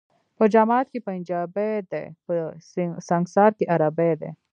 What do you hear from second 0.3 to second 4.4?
په جماعت کي پنجابی دی، په سنګسار کي عربی دی